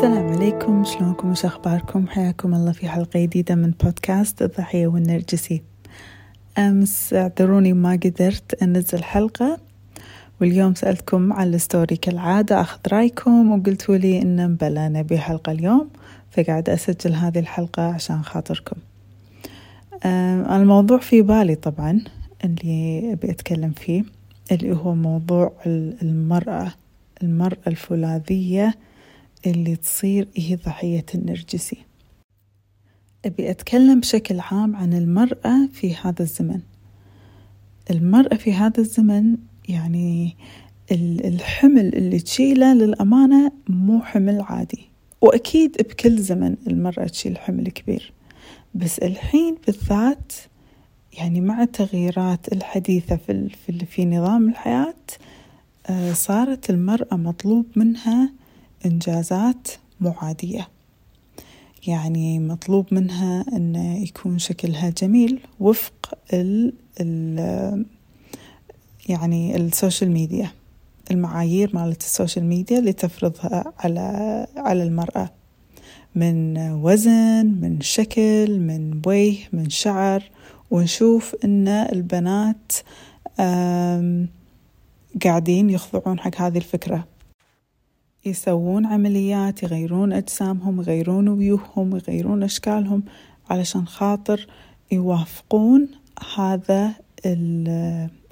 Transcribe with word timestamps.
السلام 0.00 0.28
عليكم. 0.28 0.84
شلونكم؟ 0.84 1.30
وش 1.30 1.44
أخباركم؟ 1.44 2.06
حياكم 2.06 2.54
الله 2.54 2.72
في 2.72 2.88
حلقة 2.88 3.20
جديدة 3.20 3.54
من 3.54 3.70
بودكاست 3.84 4.42
الضحية 4.42 4.86
والنرجسي. 4.86 5.62
أمس 6.58 7.14
اعذروني 7.14 7.72
ما 7.72 7.92
قدرت 7.92 8.62
أنزل 8.62 9.02
حلقة 9.02 9.58
واليوم 10.40 10.74
سألتكم 10.74 11.32
على 11.32 11.56
الستوري 11.56 11.96
كالعادة 11.96 12.60
أخذ 12.60 12.78
رأيكم 12.92 13.52
وقلتوا 13.52 13.96
لي 13.96 14.22
إن 14.22 14.56
بلا 14.56 14.88
نبي 14.88 15.18
حلقة 15.18 15.52
اليوم 15.52 15.88
فقاعدة 16.30 16.74
أسجل 16.74 17.12
هذه 17.12 17.38
الحلقة 17.38 17.82
عشان 17.82 18.22
خاطركم. 18.22 18.76
الموضوع 20.50 20.98
في 20.98 21.22
بالي 21.22 21.54
طبعا 21.54 22.00
اللي 22.44 23.12
أبي 23.12 23.30
أتكلم 23.30 23.70
فيه 23.70 24.04
اللي 24.52 24.76
هو 24.76 24.94
موضوع 24.94 25.52
المرأة 25.66 26.72
المرأة 27.22 27.58
الفولاذية 27.66 28.74
اللي 29.46 29.76
تصير 29.76 30.28
هي 30.36 30.56
ضحية 30.56 31.06
النرجسي. 31.14 31.78
أبي 33.24 33.50
أتكلم 33.50 34.00
بشكل 34.00 34.40
عام 34.40 34.76
عن 34.76 34.92
المرأة 34.92 35.68
في 35.72 35.94
هذا 35.94 36.22
الزمن. 36.22 36.60
المرأة 37.90 38.34
في 38.34 38.52
هذا 38.52 38.80
الزمن 38.80 39.36
يعني 39.68 40.36
الحمل 41.24 41.94
اللي 41.94 42.20
تشيله 42.20 42.74
للأمانة 42.74 43.52
مو 43.68 44.02
حمل 44.02 44.40
عادي. 44.40 44.88
وأكيد 45.20 45.76
بكل 45.76 46.18
زمن 46.18 46.56
المرأة 46.66 47.04
تشيل 47.04 47.38
حمل 47.38 47.68
كبير. 47.68 48.12
بس 48.74 48.98
الحين 48.98 49.56
بالذات 49.66 50.32
يعني 51.18 51.40
مع 51.40 51.62
التغييرات 51.62 52.52
الحديثة 52.52 53.16
في, 53.16 53.48
في, 53.48 53.86
في 53.86 54.04
نظام 54.06 54.48
الحياة 54.48 54.94
آه، 55.86 56.12
صارت 56.12 56.70
المرأة 56.70 57.16
مطلوب 57.16 57.66
منها 57.76 58.32
إنجازات 58.86 59.68
مو 60.00 60.14
عادية. 60.22 60.68
يعني 61.86 62.38
مطلوب 62.38 62.86
منها 62.94 63.44
أن 63.52 63.74
يكون 63.76 64.38
شكلها 64.38 64.90
جميل 64.90 65.40
وفق 65.60 66.18
ال 66.32 66.72
ال 67.00 67.86
يعني 69.08 69.56
ال 69.56 69.64
social 69.64 70.10
media 70.10 70.50
المعايير 71.10 71.70
مالت 71.74 72.02
ال 72.02 72.08
social 72.08 72.44
media 72.44 72.78
اللي 72.78 72.92
تفرضها 72.92 73.72
على 73.78 74.46
على 74.56 74.82
المرأة. 74.82 75.30
من 76.14 76.58
وزن 76.72 77.46
من 77.60 77.80
شكل 77.80 78.58
من 78.60 79.00
وجه 79.06 79.38
من 79.52 79.70
شعر. 79.70 80.30
ونشوف 80.70 81.36
إن 81.44 81.68
البنات 81.68 82.72
قاعدين 85.24 85.70
يخضعون 85.70 86.20
حق 86.20 86.36
هذه 86.40 86.58
الفكرة. 86.58 87.04
يسوون 88.24 88.86
عمليات 88.86 89.62
يغيرون 89.62 90.12
أجسامهم 90.12 90.80
يغيرون 90.80 91.28
ويوههم 91.28 91.96
يغيرون 91.96 92.42
أشكالهم 92.42 93.02
علشان 93.50 93.86
خاطر 93.86 94.46
يوافقون 94.92 95.88
هذا 96.36 96.92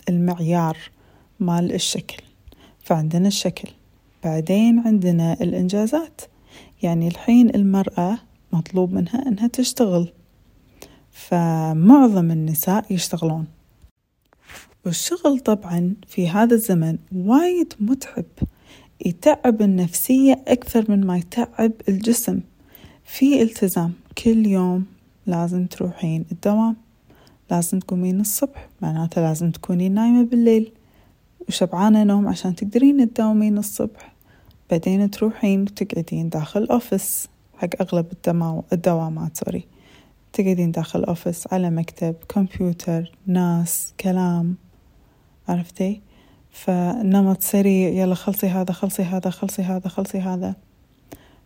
المعيار 0.09 0.77
مال 1.41 1.75
الشكل. 1.75 2.23
فعندنا 2.81 3.29
الشكل 3.29 3.69
بعدين 4.25 4.79
عندنا 4.79 5.33
الإنجازات. 5.33 6.21
يعني 6.83 7.09
الحين 7.09 7.55
المرأة 7.55 8.19
مطلوب 8.53 8.93
منها 8.93 9.29
أنها 9.29 9.47
تشتغل 9.47 10.13
فمعظم 11.11 12.31
النساء 12.31 12.85
يشتغلون. 12.91 13.47
والشغل 14.87 15.39
طبعا 15.39 15.95
في 16.07 16.29
هذا 16.29 16.55
الزمن 16.55 16.99
وايد 17.13 17.75
متعب. 17.81 18.25
يتعب 19.07 19.63
النفسية 19.63 20.43
أكثر 20.49 20.85
من 20.91 21.07
ما 21.07 21.17
يتعب 21.19 21.73
الجسم. 21.89 22.41
في 23.05 23.43
التزام 23.43 23.93
كل 24.25 24.47
يوم 24.47 24.87
لازم 25.27 25.67
تروحين 25.67 26.25
الدوام. 26.33 26.77
لازم 27.51 27.79
تقومين 27.79 28.21
الصبح 28.21 28.69
معناته 28.83 29.23
لازم 29.23 29.51
تكونين 29.51 29.95
نايمة 29.95 30.23
بالليل. 30.23 30.73
وشبعانة 31.49 32.05
نوم 32.05 32.29
عشان 32.29 32.55
تقدرين 32.55 33.15
تداومين 33.15 33.59
الصبح. 33.59 34.13
بعدين 34.71 35.11
تروحين 35.11 35.63
وتقعدين 35.63 36.29
داخل 36.29 36.65
office 36.65 37.29
حق 37.57 37.69
أغلب 37.81 38.07
الدوامات 38.73 39.37
sorry. 39.37 39.65
تقعدين 40.33 40.71
داخل 40.71 41.05
office 41.05 41.53
على 41.53 41.71
مكتب 41.71 42.15
كمبيوتر 42.29 43.13
ناس 43.27 43.95
كلام. 44.01 44.57
عرفتي؟ 45.49 46.01
فنمط 46.65 47.43
سريع 47.43 47.89
يلا 47.89 48.15
خلصي 48.15 48.47
هذا 48.47 48.73
خلصي 48.73 49.03
هذا 49.03 49.31
خلصي 49.31 49.63
هذا 49.63 49.89
خلصي 49.89 50.19
هذا. 50.19 50.55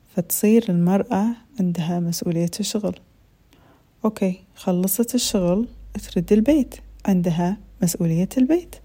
فتصير 0.09 0.65
المرأة 0.69 1.27
عندها 1.61 2.01
مسؤولية 2.01 2.51
الشغل. 2.61 2.95
okay 4.05 4.41
خلصت 4.55 5.15
الشغل 5.15 5.69
ترد 6.09 6.33
البيت 6.33 6.75
عندها 7.07 7.57
مسؤولية 7.83 8.29
البيت. 8.39 8.77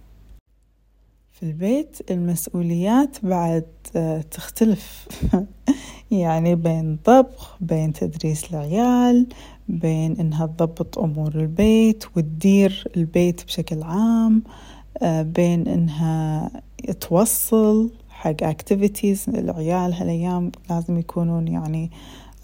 في 1.32 1.44
البيت 1.44 2.12
المسؤوليات 2.12 3.18
بعد 3.24 3.66
آه، 3.96 4.22
تختلف. 4.22 5.08
يعني 6.12 6.56
بين 6.56 6.98
طبخ 7.06 7.58
بين 7.62 7.94
تدريس 7.94 8.52
العيال 8.52 9.28
بين 9.70 10.20
إنها 10.20 10.46
تضبط 10.46 11.00
أمور 11.00 11.36
البيت 11.36 12.06
وتدير 12.16 12.88
البيت 12.98 13.46
بشكل 13.46 13.84
عام. 13.84 14.44
آه، 14.48 14.77
بين 15.03 15.68
إنها 15.68 16.52
توصل 17.00 17.91
حق 18.09 18.44
اكتيفيتيز 18.44 19.30
العيال 19.30 19.94
هالأيام 19.94 20.52
لازم 20.69 21.00
يكونون 21.00 21.47
يعني 21.47 21.91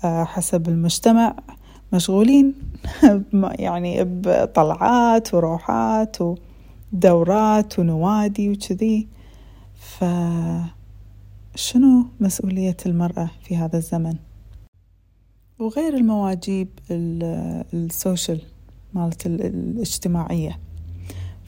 آه، 0.03 0.23
حسب 0.23 0.67
المجتمع 0.69 1.35
مشغولين 1.93 2.53
يعني 3.65 4.03
بطلعات 4.03 5.33
وروحات 5.33 6.17
ودورات 6.21 7.79
ونوادي 7.79 8.49
وكذي. 8.49 9.07
فشنو 11.53 12.05
مسؤولية 12.19 12.77
المرأة 12.85 13.31
في 13.43 13.57
هذا 13.57 13.77
الزمن؟ 13.77 14.15
وغير 15.59 15.93
المواجيب 15.93 16.67
السوشيال 16.91 18.41
مالت 18.93 19.25
الاجتماعية. 19.25 20.59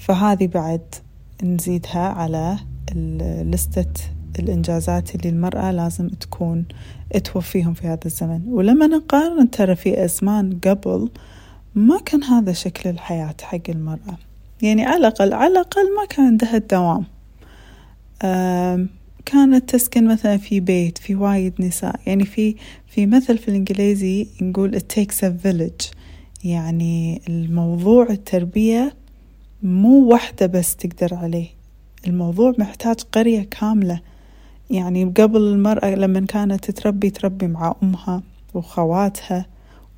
فهذه 0.05 0.47
بعد 0.47 0.81
نزيدها 1.43 2.07
على 2.07 2.57
لستة 3.51 3.91
الإنجازات 4.39 5.15
اللي 5.15 5.29
المرأة 5.29 5.71
لازم 5.71 6.09
تكون 6.09 6.65
توفيهم 7.23 7.73
في 7.73 7.87
هذا 7.87 7.99
الزمن. 8.05 8.41
ولما 8.47 8.87
نقارن 8.87 9.51
ترى 9.51 9.75
في 9.75 10.05
أزمان 10.05 10.59
قبل 10.59 11.09
ما 11.75 11.99
كان 12.05 12.23
هذا 12.23 12.53
شكل 12.53 12.89
الحياة 12.89 13.35
حق 13.41 13.69
المرأة. 13.69 14.17
يعني 14.61 14.85
على 14.85 14.97
الأقل 14.97 15.33
على 15.33 15.51
الأقل 15.51 15.95
ما 15.95 16.05
كان 16.09 16.25
عندها 16.25 16.57
الدوام. 16.57 17.05
كانت 19.25 19.69
تسكن 19.69 20.07
مثلا 20.07 20.37
في 20.37 20.59
بيت 20.59 20.97
في 20.97 21.15
وايد 21.15 21.53
نساء. 21.59 21.99
يعني 22.05 22.25
في 22.25 22.55
في 22.87 23.05
مثل 23.05 23.37
في 23.37 23.47
الإنجليزي 23.47 24.27
نقول 24.41 24.79
it 24.79 24.83
takes 24.99 25.17
a 25.17 25.31
village. 25.45 25.95
يعني 26.43 27.21
الموضوع 27.29 28.09
التربية 28.09 29.04
مو 29.65 30.05
واحدة 30.05 30.45
بس 30.45 30.75
تقدر 30.75 31.15
عليه. 31.15 31.47
الموضوع 32.07 32.53
محتاج 32.57 32.95
قرية 33.11 33.47
كاملة. 33.51 33.99
يعني 34.69 35.05
قبل 35.05 35.41
المرأة 35.41 35.95
لما 35.95 36.19
كانت 36.19 36.71
تربي 36.71 37.09
تربي 37.09 37.47
مع 37.47 37.75
أمها 37.83 38.23
وخواتها 38.53 39.45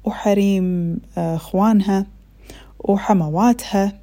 وحريم 0.06 1.00
آه، 1.17 1.35
إخوانها 1.35 2.06
وحمواتها. 2.80 4.00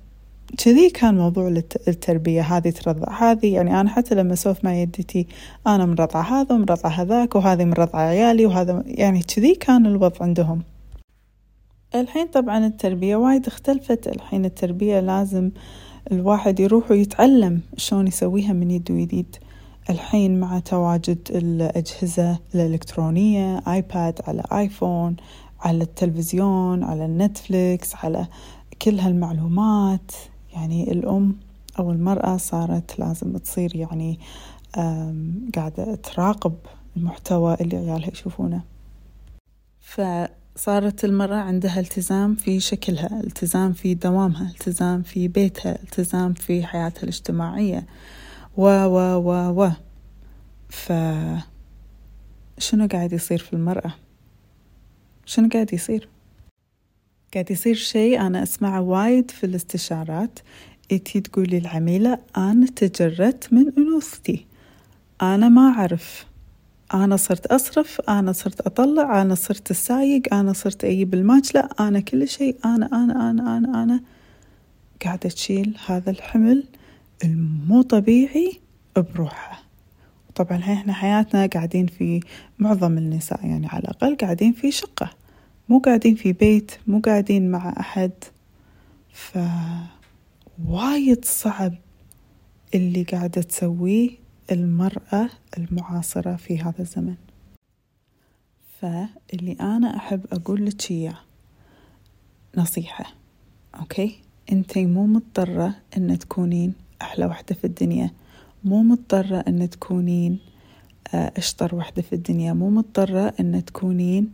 كذي 0.58 0.90
كان 0.90 1.14
موضوع 1.14 1.48
التربية 1.88 2.42
هذه 2.42 2.70
ترضع 2.70 3.12
هذه 3.12 3.54
يعني 3.54 3.80
أنا 3.80 3.90
حتى 3.90 4.14
لما 4.14 4.32
أسولف 4.32 4.64
مع 4.64 4.74
يدتي 4.74 5.26
أنا 5.66 5.86
مرضعة 5.86 6.22
هذا 6.22 6.54
ومرضعة 6.54 6.90
هذاك 6.90 7.34
وهذه 7.34 7.64
مرضعة 7.64 8.00
عيالي 8.00 8.46
وهذا 8.46 8.82
يعني 8.86 9.22
كذي 9.22 9.54
كان 9.54 9.86
الوضع 9.86 10.16
عندهم. 10.20 10.62
الحين 11.94 12.26
طبعا 12.26 12.66
التربية 12.66 13.16
وايد 13.16 13.46
اختلفت. 13.46 14.08
الحين 14.08 14.44
التربية 14.44 15.00
لازم 15.00 15.50
الواحد 16.12 16.60
يروح 16.60 16.90
ويتعلم 16.90 17.60
شلون 17.76 18.06
يسويها 18.06 18.52
من 18.52 18.70
يد 18.70 18.90
ويديد. 18.90 19.36
الحين 19.90 20.40
مع 20.40 20.58
تواجد 20.58 21.18
الأجهزة 21.30 22.38
الإلكترونية 22.54 23.58
آيباد 23.68 24.20
على 24.26 24.42
آيفون 24.52 25.16
على 25.60 25.84
التلفزيون 25.84 26.84
على 26.84 27.04
النتفليكس 27.04 27.94
على 27.96 28.26
كل 28.82 28.98
هالمعلومات. 28.98 30.12
يعني 30.54 30.92
الأم 30.92 31.36
أو 31.78 31.90
المرأة 31.90 32.36
صارت 32.36 32.98
لازم 32.98 33.36
تصير 33.36 33.76
يعني 33.76 34.18
قاعدة 35.54 35.94
تراقب 35.94 36.54
المحتوى 36.96 37.54
اللي 37.60 37.76
عيالها 37.76 38.10
يشوفونه. 38.10 38.62
فصارت 40.54 41.04
المرأة 41.04 41.36
عندها 41.36 41.80
التزام 41.80 42.34
في 42.34 42.60
شكلها 42.60 43.20
التزام 43.24 43.72
في 43.72 43.94
دوامها 43.94 44.50
التزام 44.50 45.02
في 45.02 45.28
بيتها 45.28 45.82
التزام 45.82 46.34
في 46.34 46.66
حياتها 46.66 47.02
الاجتماعية 47.02 47.86
و 48.56 48.66
و 48.66 48.98
و 49.16 49.62
و. 49.62 49.70
ف 50.68 50.92
شنو 52.58 52.88
قاعد 52.92 53.12
يصير 53.12 53.38
في 53.38 53.52
المرأة؟ 53.52 53.94
شنو 55.26 55.48
قاعد 55.52 55.72
يصير؟ 55.72 56.08
قاعد 57.34 57.50
يصير 57.50 57.74
شيء 57.74 58.20
أنا 58.20 58.42
أسمعه 58.42 58.80
وايد 58.80 59.30
في 59.30 59.44
الاستشارات. 59.44 60.38
إنتي 60.92 61.20
تقولي 61.20 61.58
العميلة 61.58 62.18
أنا 62.36 62.66
تجردت 62.66 63.52
من 63.52 63.72
أنوثتي. 63.78 64.46
أنا 65.22 65.48
ما 65.48 65.62
أعرف. 65.62 66.26
أنا 66.94 67.16
صرت 67.16 67.46
أصرف 67.46 68.00
أنا 68.08 68.32
صرت 68.32 68.60
أطلع 68.60 69.22
أنا 69.22 69.34
صرت 69.34 69.70
السايق 69.70 70.34
أنا 70.34 70.52
صرت 70.52 70.84
أجيب 70.84 71.14
الماجلة 71.14 71.68
أنا 71.80 72.00
كل 72.00 72.28
شيء 72.28 72.56
أنا 72.64 72.86
أنا 72.92 73.30
أنا 73.30 73.56
أنا 73.58 73.82
أنا 73.82 74.00
قاعدة 75.04 75.28
تشيل 75.28 75.78
هذا 75.86 76.10
الحمل 76.10 76.64
المو 77.24 77.82
طبيعي 77.82 78.60
بروحها 78.96 79.58
طبعا 80.34 80.58
إحنا 80.58 80.92
حياتنا 80.92 81.46
قاعدين 81.46 81.86
في 81.86 82.20
معظم 82.58 82.98
النساء 82.98 83.46
يعني 83.46 83.66
على 83.66 83.80
الأقل 83.82 84.16
قاعدين 84.16 84.52
في 84.52 84.70
شقة 84.70 85.10
مو 85.68 85.78
قاعدين 85.78 86.14
في 86.14 86.32
بيت 86.32 86.70
مو 86.86 87.00
قاعدين 87.00 87.50
مع 87.50 87.74
أحد. 87.80 88.12
ف 89.12 89.38
وايد 90.68 91.24
صعب 91.24 91.74
اللي 92.74 93.02
قاعدة 93.02 93.42
تسويه 93.42 94.10
المرأة 94.52 95.30
المعاصرة 95.58 96.36
في 96.36 96.58
هذا 96.58 96.80
الزمن. 96.80 97.14
فاللي 98.80 99.52
أنا 99.60 99.96
أحب 99.96 100.26
أقول 100.32 100.66
لك 100.66 100.90
إياه 100.90 101.18
نصيحة 102.56 103.14
أوكي؟ 103.74 104.18
أنتي 104.52 104.86
مو 104.86 105.06
مضطرة 105.06 105.74
أن 105.96 106.18
تكونين 106.18 106.74
أحلى 107.02 107.26
وحدة 107.26 107.54
في 107.54 107.64
الدنيا. 107.64 108.10
مو 108.64 108.82
مضطرة 108.82 109.44
أن 109.48 109.70
تكونين 109.70 110.38
آه، 111.14 111.32
أشطر 111.36 111.74
وحدة 111.74 112.02
في 112.02 112.12
الدنيا. 112.12 112.52
مو 112.52 112.70
مضطرة 112.70 113.34
أن 113.40 113.64
تكونين 113.64 114.32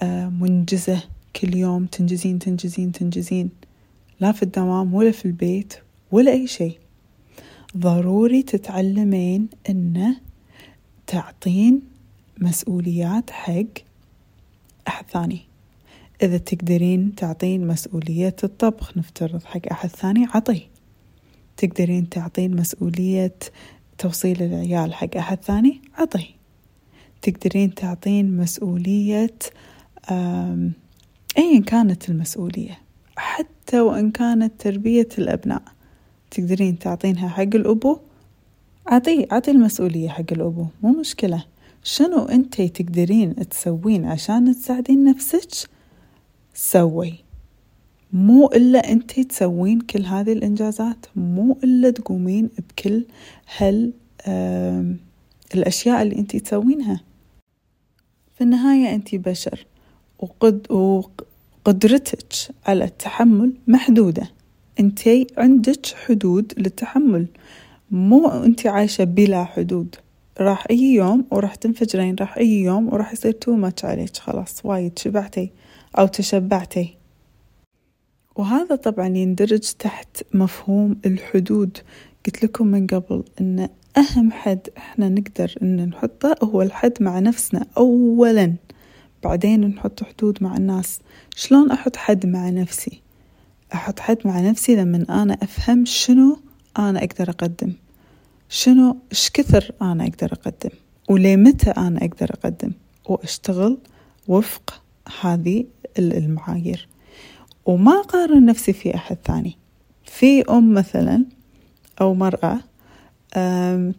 آه، 0.00 0.28
منجزة 0.28 1.02
كل 1.36 1.56
يوم 1.56 1.86
تنجزين 1.86 2.38
تنجزين 2.38 2.92
تنجزين. 2.92 3.50
لا 4.20 4.32
في 4.32 4.42
الدوام 4.42 4.94
ولا 4.94 5.10
في 5.10 5.24
البيت 5.24 5.74
ولا 6.12 6.32
أي 6.32 6.46
شيء. 6.46 6.78
ضروري 7.76 8.42
تتعلمين 8.42 9.48
أنه 9.70 10.16
تعطين 11.06 11.80
مسؤوليات 12.38 13.30
حق 13.30 13.64
أحد 14.88 15.04
ثاني. 15.12 15.40
إذا 16.22 16.38
تقدرين 16.38 17.14
تعطين 17.14 17.66
مسؤولية 17.66 18.36
الطبخ 18.44 18.96
نفترض 18.96 19.44
حق 19.44 19.60
أحد 19.70 19.88
ثاني 19.88 20.26
عطي 20.34 20.62
تقدرين 21.56 22.08
تعطين 22.08 22.56
مسؤولية 22.56 23.34
توصيل 23.98 24.42
العيال 24.42 24.94
حق 24.94 25.16
أحد 25.16 25.42
ثاني 25.42 25.80
عطي 25.94 26.34
تقدرين 27.22 27.74
تعطين 27.74 28.36
مسؤولية 28.36 29.34
أيا 31.38 31.60
كانت 31.66 32.08
المسؤولية 32.08 32.78
حتى 33.16 33.80
وإن 33.80 34.10
كانت 34.10 34.60
تربية 34.60 35.08
الأبناء. 35.18 35.62
تقدرين 36.30 36.78
تعطينها 36.78 37.28
حق 37.28 37.40
الأبو؟ 37.54 37.98
عطي 38.86 39.26
عطي 39.30 39.50
المسؤولية 39.50 40.08
حق 40.08 40.32
الأبو 40.32 40.66
مو 40.82 41.00
مشكلة. 41.00 41.44
شنو 41.82 42.24
أنتي 42.24 42.68
تقدرين 42.68 43.48
تسوين 43.48 44.04
عشان 44.04 44.54
تساعدين 44.54 45.04
نفسك؟ 45.04 45.70
سوي. 46.54 47.14
مو 48.12 48.46
إلا 48.46 48.92
أنتي 48.92 49.24
تسوين 49.24 49.80
كل 49.80 50.04
هذه 50.04 50.32
الإنجازات 50.32 51.06
مو 51.16 51.58
إلا 51.64 51.90
تقومين 51.90 52.50
بكل 52.68 53.04
هال 53.58 53.92
الأشياء 55.54 56.02
اللي 56.02 56.16
أنتي 56.18 56.40
تسوينها. 56.40 57.00
في 58.34 58.44
النهاية 58.44 58.94
أنتي 58.94 59.18
بشر 59.18 59.66
وقد 60.18 60.72
وقدرتك 60.72 62.32
على 62.66 62.84
التحمل 62.84 63.52
محدودة. 63.66 64.30
أنتي 64.80 65.26
عندك 65.38 65.86
حدود 66.06 66.52
للتحمل. 66.56 67.26
مو 67.90 68.28
أنتي 68.28 68.68
عايشة 68.68 69.04
بلا 69.04 69.44
حدود. 69.44 69.96
راح 70.40 70.66
أي 70.70 70.94
يوم 70.94 71.24
وراح 71.30 71.54
تنفجرين 71.54 72.16
راح 72.20 72.36
أي 72.36 72.60
يوم 72.60 72.92
وراح 72.92 73.12
يصير 73.12 73.32
تو 73.32 73.52
ماتش 73.52 73.84
عليك. 73.84 74.16
خلاص 74.16 74.60
وايد 74.64 74.98
شبعتي 74.98 75.50
أو 75.98 76.06
تشبعتي. 76.06 76.96
وهذا 78.36 78.76
طبعا 78.76 79.06
يندرج 79.06 79.72
تحت 79.78 80.22
مفهوم 80.34 80.96
الحدود. 81.06 81.78
قلت 82.26 82.44
لكم 82.44 82.66
من 82.66 82.86
قبل 82.86 83.24
أن 83.40 83.68
أهم 83.96 84.32
حد 84.32 84.68
إحنا 84.76 85.08
نقدر 85.08 85.54
أن 85.62 85.88
نحطه 85.88 86.34
هو 86.42 86.62
الحد 86.62 86.92
مع 87.00 87.18
نفسنا 87.18 87.66
أولا. 87.76 88.54
بعدين 89.24 89.60
نحط 89.60 90.04
حدود 90.04 90.38
مع 90.42 90.56
الناس. 90.56 91.00
شلون 91.36 91.70
أحط 91.70 91.96
حد 91.96 92.26
مع 92.26 92.50
نفسي؟ 92.50 93.00
أحط 93.74 94.00
حد 94.00 94.18
مع 94.24 94.40
نفسي 94.40 94.76
لما 94.76 95.22
أنا 95.22 95.34
أفهم 95.42 95.84
شنو 95.84 96.38
أنا 96.78 96.98
أقدر 97.04 97.30
أقدم. 97.30 97.72
شنو 98.48 98.96
إيش 99.12 99.30
كثر 99.30 99.70
أنا 99.82 100.04
أقدر 100.04 100.32
أقدم؟ 100.32 100.70
وليه 101.08 101.36
متى 101.36 101.70
أنا 101.70 101.98
أقدر 101.98 102.30
أقدم؟ 102.30 102.72
وأشتغل 103.08 103.78
وفق 104.28 104.82
هذه 105.20 105.64
المعايير. 105.98 106.88
وما 107.66 107.92
أقارن 107.92 108.44
نفسي 108.44 108.72
في 108.72 108.94
أحد 108.94 109.16
ثاني. 109.24 109.56
في 110.04 110.42
أم 110.42 110.74
مثلا 110.74 111.24
أو 112.00 112.14
مرأة 112.14 112.58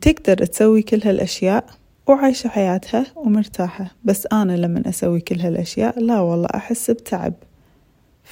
تقدر 0.02 0.46
تسوي 0.46 0.82
كل 0.82 1.02
هالأشياء 1.04 1.66
وعايشة 2.08 2.48
حياتها 2.48 3.06
ومرتاحة. 3.16 3.96
بس 4.04 4.28
أنا 4.34 4.54
لما 4.54 4.90
أسوي 4.90 5.20
كل 5.20 5.40
هالأشياء 5.40 6.00
لا 6.00 6.20
والله 6.20 6.48
أحس 6.56 6.92
بتعب. 6.92 7.34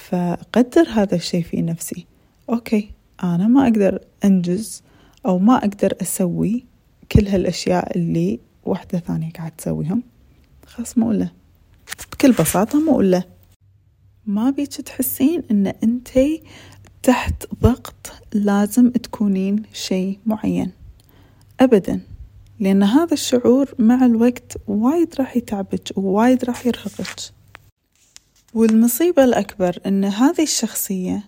فقدر 0.06 0.88
هذا 0.88 1.14
الشيء 1.14 1.42
في 1.42 1.62
نفسي. 1.62 2.06
okay 2.50 2.90
أنا 3.22 3.48
ما 3.48 3.62
أقدر 3.62 3.98
أنجز 4.24 4.82
أو 5.26 5.38
ما 5.38 5.56
أقدر 5.56 5.94
أسوي 6.02 6.64
كل 7.12 7.28
هالأشياء 7.28 7.96
اللي 7.96 8.40
واحدة 8.64 8.98
ثانية 8.98 9.32
قاعد 9.32 9.50
تسويهم. 9.50 10.02
خلاص 10.66 10.98
مو 10.98 11.12
له. 11.12 11.30
بكل 12.12 12.32
بساطة 12.32 12.80
مو 12.80 13.00
له. 13.00 13.24
ما 14.26 14.50
أبيك 14.50 14.68
تحسين 14.68 15.42
إن 15.50 15.66
انتي 15.66 16.42
تحت 17.02 17.44
ضغط 17.62 18.12
لازم 18.32 18.90
تكونين 18.90 19.62
شيء 19.72 20.18
معين. 20.26 20.72
ابدا 21.60 22.00
لأن 22.60 22.82
هذا 22.82 23.12
الشعور 23.12 23.74
مع 23.78 24.06
الوقت 24.06 24.56
وايد 24.66 25.14
راح 25.18 25.36
يتعبك 25.36 25.88
ووايد 25.96 26.44
راح 26.44 26.66
يرهقك. 26.66 27.37
والمصيبة 28.54 29.24
الأكبر 29.24 29.78
أن 29.86 30.04
هذه 30.04 30.42
الشخصية 30.42 31.24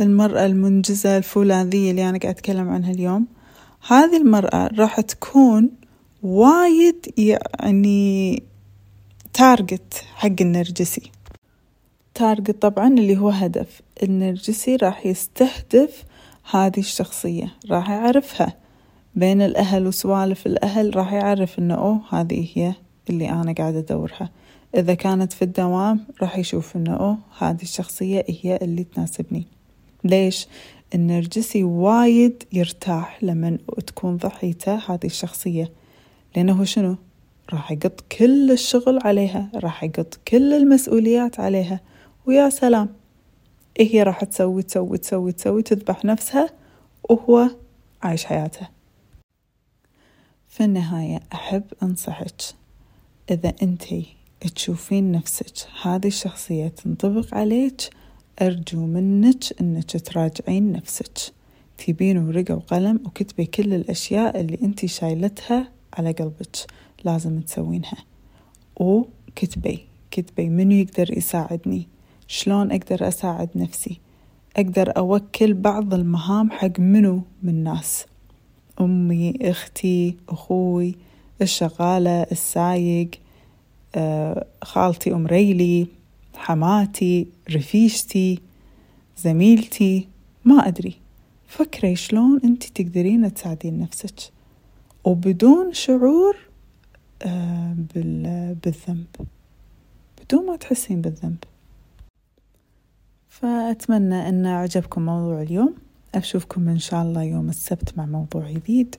المرأة 0.00 0.46
المنجزة 0.46 1.16
الفولاذية 1.16 1.90
اللي 1.90 2.08
أنا 2.08 2.18
قاعد 2.18 2.34
أتكلم 2.34 2.68
عنها 2.68 2.90
اليوم 2.90 3.26
هذه 3.88 4.16
المرأة 4.16 4.70
راح 4.78 5.00
تكون 5.00 5.70
وايد 6.22 7.14
يعني 7.18 8.42
target 9.32 10.04
حق 10.14 10.34
النرجسي. 10.40 11.10
target 12.14 12.62
طبعا 12.62 12.88
اللي 12.88 13.16
هو 13.16 13.28
هدف. 13.28 13.80
النرجسي 14.02 14.76
راح 14.76 15.06
يستهدف 15.06 16.04
هذه 16.50 16.78
الشخصية 16.78 17.54
راح 17.70 17.90
يعرفها. 17.90 18.56
بين 19.14 19.42
الأهل 19.42 19.86
وسوالف 19.86 20.46
الأهل 20.46 20.96
راح 20.96 21.12
يعرف 21.12 21.58
إنه 21.58 21.74
أوه 21.74 22.00
هذه 22.10 22.48
هي 22.54 22.74
اللي 23.10 23.30
أنا 23.30 23.52
قاعدة 23.52 23.78
أدورها. 23.78 24.30
إذا 24.74 24.94
كانت 24.94 25.32
في 25.32 25.42
الدوام 25.42 26.06
راح 26.22 26.38
يشوف 26.38 26.76
إنه 26.76 26.96
أوه 26.96 27.18
هذه 27.38 27.62
الشخصية 27.62 28.24
هي 28.28 28.56
اللي 28.62 28.84
تناسبني. 28.84 29.46
ليش؟ 30.04 30.46
النرجسي 30.94 31.64
وايد 31.64 32.42
يرتاح 32.52 33.24
لما 33.24 33.58
تكون 33.86 34.16
ضحيته 34.16 34.74
هذه 34.74 35.04
الشخصية. 35.04 35.72
لأنه 36.36 36.64
شنو؟ 36.64 36.96
راح 37.52 37.72
يقط 37.72 38.00
كل 38.18 38.50
الشغل 38.50 38.98
عليها 39.04 39.50
راح 39.54 39.84
يقط 39.84 40.18
كل 40.28 40.52
المسؤوليات 40.52 41.40
عليها. 41.40 41.80
ويا 42.26 42.50
سلام! 42.50 42.88
هي 43.80 44.02
راح 44.02 44.24
تسوي 44.24 44.62
تسوي 44.62 44.98
تسوي 44.98 45.32
تسوي 45.32 45.62
تذبح 45.62 46.04
نفسها 46.04 46.50
وهو 47.10 47.50
عايش 48.02 48.24
حياته. 48.24 48.68
في 50.48 50.64
النهاية 50.64 51.20
أحب 51.32 51.64
أنصحك 51.82 52.40
إذا 53.30 53.52
أنتي 53.62 54.17
تشوفين 54.40 55.12
نفسك. 55.12 55.68
هذه 55.82 56.06
الشخصية 56.06 56.68
تنطبق 56.68 57.34
عليك. 57.34 57.80
أرجو 58.42 58.86
منك 58.86 59.60
أنك 59.60 59.90
تراجعين 59.90 60.72
نفسك. 60.72 61.18
تبين 61.78 62.18
ورقة 62.18 62.54
وقلم 62.54 63.00
وكتبي 63.06 63.46
كل 63.46 63.74
الأشياء 63.74 64.40
اللي 64.40 64.58
أنتي 64.62 64.88
شايلتها 64.88 65.68
على 65.94 66.12
قلبك. 66.12 66.56
لازم 67.04 67.40
تسوينها. 67.40 68.04
وكتبي. 68.76 69.78
كتبي 70.10 70.48
منو 70.48 70.74
يقدر 70.74 71.18
يساعدني؟ 71.18 71.88
شلون 72.28 72.72
أقدر 72.72 73.08
أساعد 73.08 73.48
نفسي؟ 73.54 74.00
أقدر 74.56 74.96
أوكل 74.96 75.54
بعض 75.54 75.94
المهام 75.94 76.50
حق 76.50 76.80
منو 76.80 77.22
من 77.42 77.64
ناس؟ 77.64 78.06
أمي 78.80 79.34
أختي 79.40 80.16
أخوي 80.28 80.94
الشغالة 81.42 82.22
السايق. 82.22 83.10
خالتي 84.62 85.12
أم 85.12 85.26
ريلي 85.26 85.86
حماتي 86.34 87.26
رفيجتي 87.50 88.40
زميلتي 89.18 90.08
ما 90.44 90.68
أدري. 90.68 90.94
فكري 91.46 91.96
شلون 91.96 92.40
أنت 92.44 92.64
تقدرين 92.64 93.34
تساعدين 93.34 93.80
نفسك. 93.80 94.32
وبدون 95.04 95.72
شعور 95.72 96.36
آه، 97.22 97.74
بالذنب. 97.94 99.06
بدون 100.24 100.46
ما 100.46 100.56
تحسين 100.56 101.00
بالذنب. 101.00 101.44
فأتمنى 103.28 104.28
أن 104.28 104.46
عجبكم 104.46 105.02
موضوع 105.06 105.42
اليوم. 105.42 105.74
أشوفكم 106.14 106.68
إن 106.68 106.78
شاء 106.78 107.02
الله 107.02 107.22
يوم 107.22 107.48
السبت 107.48 107.98
مع 107.98 108.06
موضوع 108.06 108.50
جديد. 108.50 108.96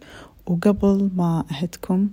وقبل 0.47 1.09
ما 1.15 1.45
أهدكم 1.51 2.09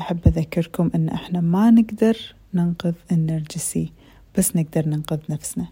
أحب 0.00 0.18
أذكركم 0.26 0.90
أن 0.94 1.08
إحنا 1.08 1.40
ما 1.40 1.70
نقدر 1.70 2.34
ننقذ 2.54 2.94
النرجسي 3.12 3.92
بس 4.38 4.56
نقدر 4.56 4.88
ننقذ 4.88 5.18
نفسنا. 5.30 5.66